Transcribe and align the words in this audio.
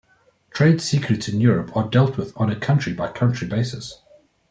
Trade 0.49 0.81
Secrets 0.81 1.27
in 1.27 1.39
Europe 1.39 1.77
are 1.77 1.87
dealt 1.87 2.17
with 2.17 2.35
on 2.35 2.49
a 2.49 2.55
country-by-country 2.59 3.47
basis. 3.47 4.01